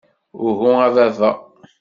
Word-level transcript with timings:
Uhu 0.47 0.71
a 0.85 0.87
baba! 0.95 1.29